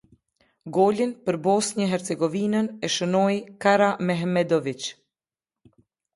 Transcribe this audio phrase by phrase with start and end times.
[0.77, 4.91] Golin për Bosnjë-Hercegovinën e shënoi Karamehmedoviq.